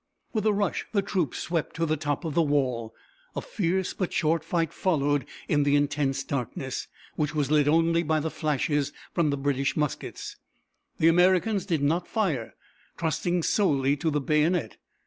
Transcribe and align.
With 0.33 0.47
a 0.47 0.51
rush 0.51 0.87
the 0.93 1.03
troops 1.03 1.37
swept 1.37 1.75
to 1.75 1.85
the 1.85 1.95
top 1.95 2.25
of 2.25 2.33
the 2.33 2.41
wall. 2.41 2.95
A 3.35 3.39
fierce 3.41 3.93
but 3.93 4.11
short 4.11 4.43
fight 4.43 4.73
followed 4.73 5.27
in 5.47 5.61
the 5.61 5.75
intense 5.75 6.23
darkness, 6.23 6.87
which 7.15 7.35
was 7.35 7.51
lit 7.51 7.67
only 7.67 8.01
by 8.01 8.19
the 8.19 8.31
flashes 8.31 8.93
from 9.13 9.29
the 9.29 9.37
British 9.37 9.77
muskets. 9.77 10.37
The 10.97 11.07
Americans 11.07 11.67
did 11.67 11.83
not 11.83 12.07
fire, 12.07 12.55
trusting 12.97 13.43
solely 13.43 13.95
to 13.97 14.09
the 14.09 14.21
bayonet. 14.21 14.77